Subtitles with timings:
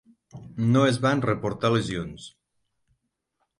[0.75, 2.27] No es van reportar lesions.